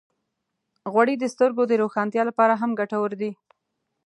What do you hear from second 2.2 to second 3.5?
لپاره هم ګټورې دي.